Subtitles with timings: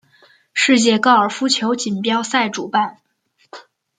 [0.55, 2.97] 世界高尔夫球锦标赛主办。